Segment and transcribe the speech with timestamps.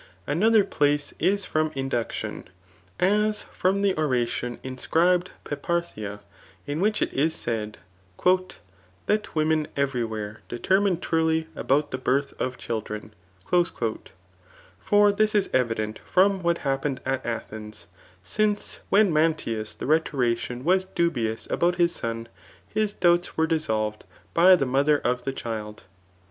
[0.25, 2.47] Another place is from induction;
[2.99, 6.21] a$ from [the oration inscribed] Peparethia,
[6.65, 7.77] in which it is said,
[9.05, 13.13] That wom«i every where determine truly about the birth of children."
[14.79, 17.85] For this is evident from what happened at Athens;
[18.23, 22.27] since when Mantias the rhetorician was dubious about his son,
[22.67, 25.83] his doubts were dissolved by the mother of the child.